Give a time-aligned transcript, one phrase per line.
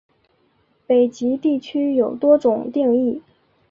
[0.87, 3.21] 北极地区有多种定义。